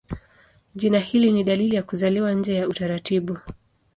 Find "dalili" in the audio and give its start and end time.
1.43-1.75